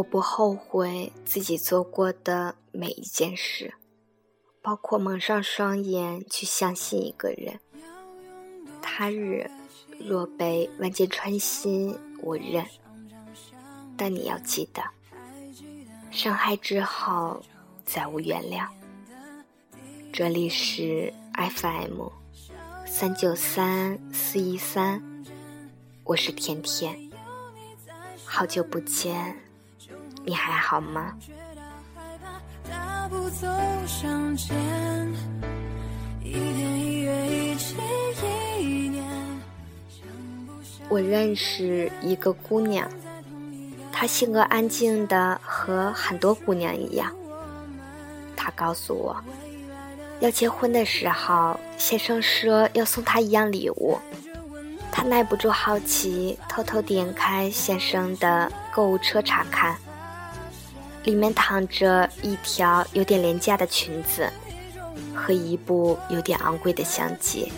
[0.00, 3.74] 我不后悔自己做过的每一件事，
[4.62, 7.60] 包括蒙上双眼去相信一个人。
[8.80, 9.50] 他日
[9.98, 12.64] 若被万箭穿心，我认。
[13.94, 14.82] 但你要记得，
[16.10, 17.44] 伤害之后
[17.84, 18.66] 再无原谅。
[20.14, 22.08] 这里是 FM
[22.86, 25.02] 三九三四一三，
[26.04, 26.98] 我是甜甜，
[28.24, 29.36] 好久不见。
[30.30, 31.12] 你还好吗？
[40.88, 42.88] 我认识一个姑娘，
[43.90, 47.12] 她性格安静的和很多姑娘一样。
[48.36, 49.16] 她告诉我，
[50.20, 53.98] 要结婚的时候，先生说要送她一样礼物。
[54.92, 59.76] 她耐不住好奇，偷偷点开先生的购物车查看。
[61.04, 64.30] 里面躺着一条有点廉价的裙子，
[65.14, 67.50] 和一部有点昂贵的相机。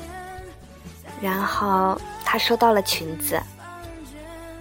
[1.20, 3.40] 然后他收到了裙子。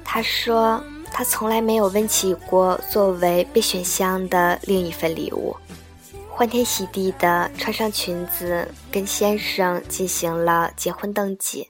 [0.03, 5.55] 他说他从来没有问起过作为备选项的另一份礼物，
[6.29, 11.69] 欢天喜地的穿上裙子跟先生进行了结婚登记，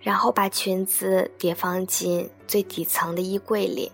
[0.00, 3.92] 然后把裙子叠放进最底层的衣柜里。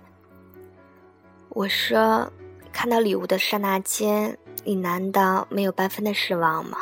[1.51, 2.31] 我说
[2.73, 6.79] ：“看到礼物的刹那间，你难道没有半分的失望吗？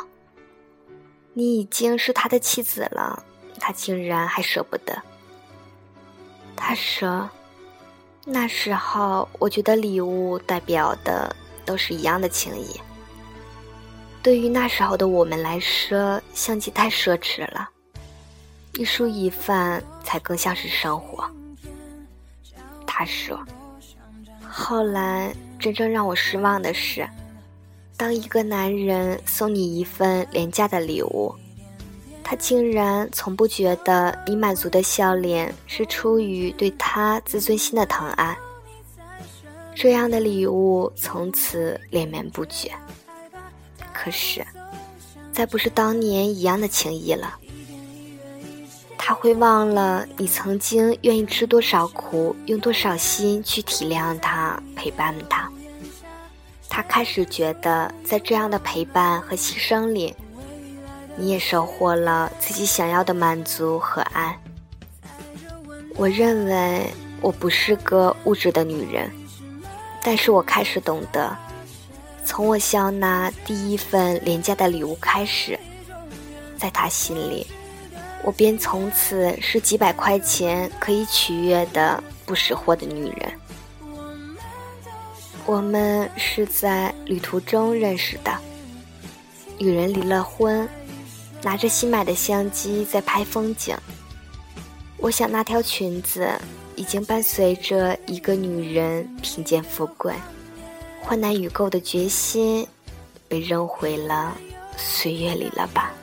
[1.33, 3.23] 你已经是他的妻子了，
[3.59, 5.01] 他竟然还舍不得。”
[6.55, 7.27] 他说
[8.25, 11.33] ：“那时候我觉得礼物代表的
[11.65, 12.79] 都是一样的情谊。
[14.21, 17.69] 对于那时候的我们来说，相机太奢侈了，
[18.73, 21.27] 一蔬一饭才更像是生活。”
[22.85, 23.39] 他说。
[24.49, 27.07] 后来，真正让我失望的是，
[27.95, 31.33] 当一个男人送你一份廉价的礼物，
[32.23, 38.37] 他竟然从不觉得你满足的笑脸是出于对他自尊心的疼爱。
[39.73, 42.71] 这样的礼物从此连绵不绝。
[43.93, 44.45] 可是，
[45.31, 47.37] 再不是当年一样的情谊了。
[49.07, 55.49] 他会忘了你曾经愿意吃多少苦，用多少心去体谅他、陪伴他。
[56.67, 60.13] 他开始觉得，在这样的陪伴和牺牲里，
[61.15, 64.37] 你也收获了自己想要的满足和爱。
[65.95, 66.91] 我认为
[67.21, 69.09] 我不是个物质的女人，
[70.03, 71.33] 但是我开始懂得，
[72.25, 75.57] 从我笑纳第一份廉价的礼物开始，
[76.57, 77.47] 在他心里。
[78.23, 83.31] 我便从此是几百块钱可以取悦的不识货的女人。
[85.45, 88.37] 我们是在旅途中认识的，
[89.57, 90.67] 女人离了婚，
[91.41, 93.73] 拿着新买的相机在拍风景。
[94.97, 96.29] 我想那条裙子
[96.75, 100.13] 已经伴随着一个女人贫贱富贵、
[100.99, 102.67] 患难与共的决心，
[103.29, 104.35] 被扔回了
[104.75, 105.93] 岁月里了吧。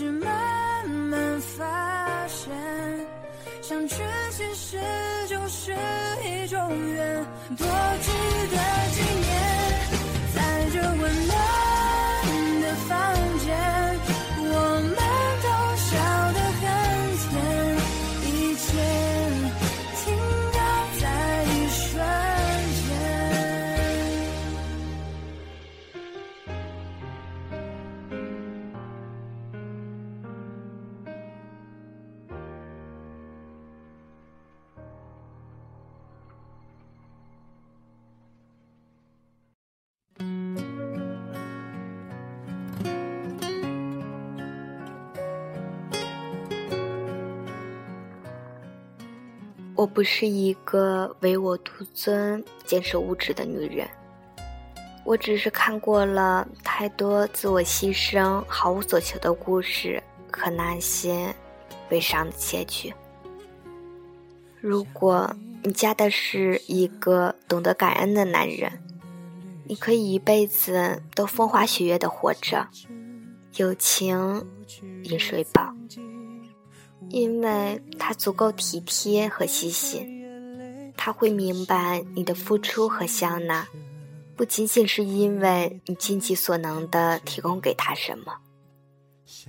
[0.00, 2.50] 是慢慢发现，
[3.60, 3.96] 相聚
[4.30, 4.78] 其实
[5.28, 5.76] 就是
[6.24, 6.58] 一种
[6.94, 7.22] 缘，
[7.58, 8.10] 多值
[8.50, 8.56] 得
[8.94, 9.29] 纪念。
[49.80, 53.88] 我不是一个唯我独尊、坚持物质的女人。
[55.06, 61.34] 我只是看过了太多自我牺牲、毫无所求的故事和那些
[61.88, 62.92] 悲伤的结局。
[64.60, 68.82] 如果你嫁的是一个懂得感恩的男人，
[69.64, 72.68] 你可以一辈子都风花雪月的活着，
[73.56, 74.46] 有情
[75.04, 75.74] 饮水饱。
[77.08, 83.66] 因为他足够体贴和细心，他会明白你的付出和笑纳，
[84.36, 88.34] 不仅仅是因为你尽己所能的提供给他什么，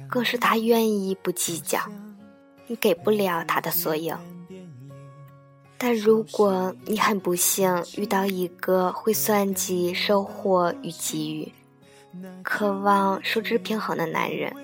[0.09, 1.79] 更是他愿意不计较
[2.67, 4.17] 你给不了他的所有。
[5.77, 11.51] 但如果你很不幸遇到一个会算计收获与给予、
[12.43, 14.55] 渴望收支平衡的男人，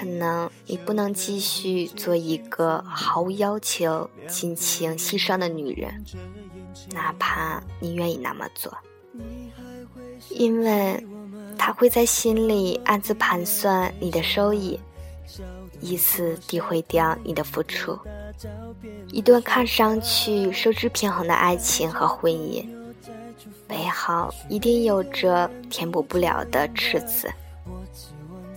[0.00, 6.02] 可能你不能继续做一个毫无要求、尽情牺牲的女人，
[6.92, 8.72] 哪怕你愿意那么做。
[10.30, 11.06] 因为
[11.58, 14.80] 他会在心里暗自盘算你的收益，
[15.82, 17.98] 以此诋毁掉你的付出。
[19.08, 22.66] 一段看上去收支平衡的爱情和婚姻，
[23.68, 27.30] 背后一定有着填补不了的赤字。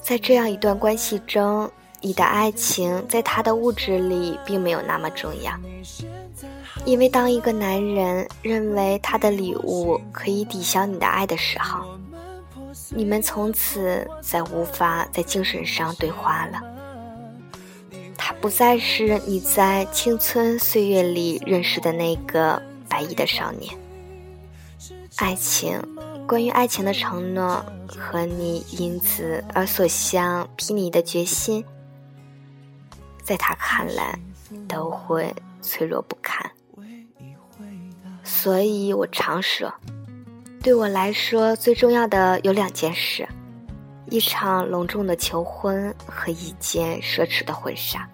[0.03, 1.71] 在这样一段关系中，
[2.01, 5.53] 你的爱情在他的物质里并没有那么重要。
[6.85, 11.85] 因为当一个男人认为他的礼物可以抵消你的爱的时候，
[12.89, 16.61] 你们从此再无法在精神上对话了。
[18.17, 23.73] 他不再是你在青春岁月里认识的那个白衣的少年。
[25.17, 25.79] 爱情，
[26.27, 31.63] 关于爱情的承诺和你因此而所向披靡的决心，
[33.21, 34.17] 在他看来
[34.67, 36.49] 都会脆弱不堪。
[38.23, 39.71] 所以我常说，
[40.61, 43.27] 对我来说最重要的有两件事：
[44.09, 48.09] 一场隆重的求婚和一件奢侈的婚纱。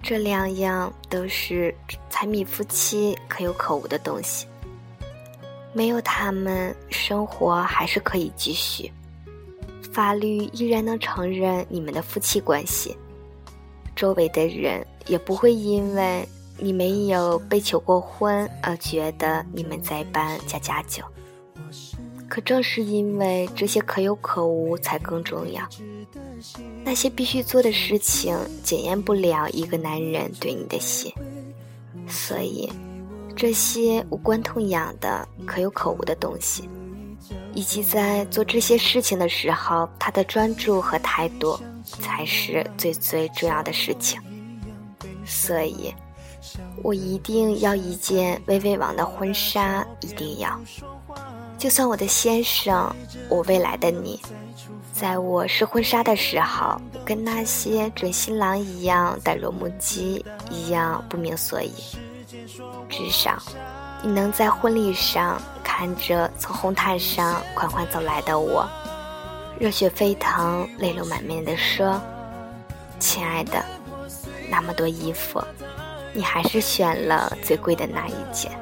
[0.00, 1.74] 这两样都是
[2.08, 4.46] 财米夫妻可有可无的东西，
[5.78, 8.90] 没有他们，生活还是可以继续，
[9.92, 12.96] 法律依然能承认你们的夫妻关系，
[13.94, 16.28] 周围的人也不会因为。
[16.60, 21.04] 你没有被求过婚，而觉得你们在办家家酒。
[22.28, 25.62] 可正是因为这些可有可无，才更重要。
[26.82, 31.14] 那些必须做的事情，检验不了一个男人对你的心。
[32.08, 32.68] 所以，
[33.38, 36.68] 这些无关痛痒的可有可无的东西，
[37.54, 44.20] 以及在做这些事情的时候，他的专注和态度，才是最最重要的事情。
[45.24, 45.94] 所以。
[46.82, 50.58] 我一定要一件薇薇王的婚纱，一定要。
[51.58, 52.94] 就算我的先生，
[53.28, 54.18] 我未来的你，
[54.92, 61.72] 在我试婚纱的时候，跟那些准新郎一样呆若木鸡，一样不明所以。
[62.28, 63.38] 至少，
[64.02, 68.68] 你能在婚礼上看着从红毯上缓缓走来的我，
[69.58, 71.98] 热血沸腾、泪流满面地说
[73.00, 73.64] ：“亲爱的，
[74.50, 75.42] 那么多衣服。”
[76.12, 78.52] 你还是选了最贵的那一件。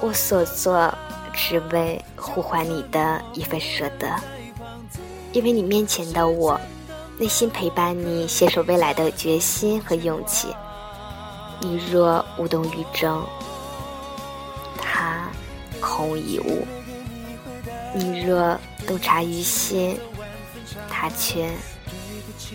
[0.00, 0.92] 我所做，
[1.32, 4.08] 只为呼唤你的一份舍得。
[5.32, 6.60] 因为你面前的我，
[7.18, 10.54] 内心陪伴你携手未来的决心和勇气。
[11.64, 13.24] 你若无动于衷，
[14.76, 15.30] 他
[15.80, 16.66] 空无一物；
[17.94, 19.96] 你若洞察于心，
[20.90, 21.48] 他却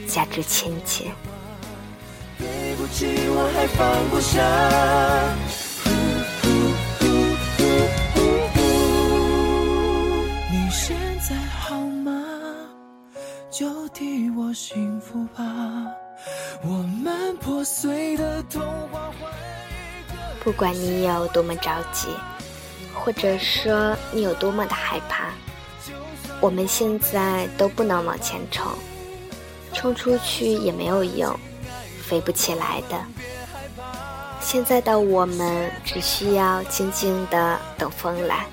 [0.06, 1.10] 价值千金。
[2.40, 4.38] 我还放不下。
[10.52, 12.12] 你现在好吗？
[13.50, 15.77] 就替我幸福吧。
[17.48, 18.62] 破碎的童
[18.92, 19.10] 话
[20.44, 22.10] 不管你有多么着急，
[22.94, 25.30] 或者说你有多么的害怕，
[26.42, 28.70] 我们现在都不能往前冲，
[29.74, 31.34] 冲出去也没有用。
[32.02, 33.02] 飞不起来的。
[34.42, 38.46] 现在的我们只需要静静的等风来。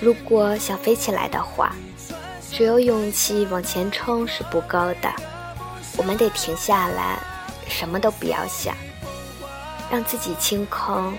[0.00, 1.76] 如果想飞起来的话，
[2.50, 5.12] 只有勇气往前冲是不够的。
[5.96, 7.20] 我们得停下来，
[7.68, 8.74] 什么都不要想，
[9.90, 11.12] 让自己清空，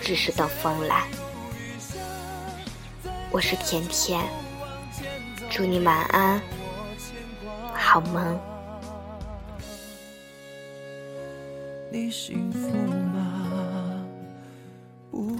[0.00, 1.06] 只是等风来。
[3.30, 4.20] 我是甜甜，
[5.48, 6.40] 祝你晚安，
[7.74, 8.38] 好梦。
[11.92, 12.58] 你幸福
[13.14, 14.04] 吗？
[15.10, 15.36] 不